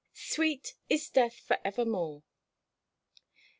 [0.15, 2.23] "SWEET IS DEATH FOR EVERMORE."